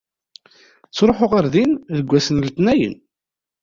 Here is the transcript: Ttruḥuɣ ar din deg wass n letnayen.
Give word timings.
Ttruḥuɣ 0.89 1.31
ar 1.39 1.45
din 1.53 1.71
deg 1.95 2.07
wass 2.09 2.27
n 2.31 2.41
letnayen. 2.45 2.95